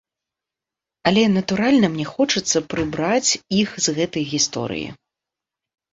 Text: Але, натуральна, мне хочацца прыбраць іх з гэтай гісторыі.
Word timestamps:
Але, 1.09 1.25
натуральна, 1.33 1.87
мне 1.97 2.05
хочацца 2.13 2.63
прыбраць 2.73 3.31
іх 3.61 3.69
з 3.89 3.99
гэтай 3.99 4.23
гісторыі. 4.35 4.87